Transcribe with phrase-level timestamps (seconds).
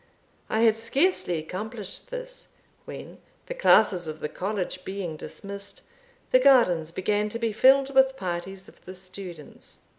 [0.49, 2.53] I had scarcely accomplished this,
[2.85, 5.83] when, the classes of the college being dismissed,
[6.31, 9.81] the gardens began to be filled with parties of the students.